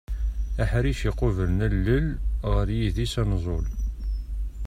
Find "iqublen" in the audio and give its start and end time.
1.09-1.57